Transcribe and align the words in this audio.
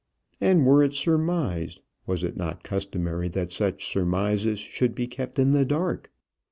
And 0.41 0.65
were 0.65 0.81
it 0.81 0.95
surmised, 0.95 1.83
was 2.07 2.23
it 2.23 2.35
not 2.35 2.63
customary 2.63 3.27
that 3.27 3.51
such 3.51 3.85
surmises 3.85 4.57
should 4.57 4.95
be 4.95 5.05
kept 5.05 5.37
in 5.37 5.51
the 5.51 5.63
dark? 5.63 6.11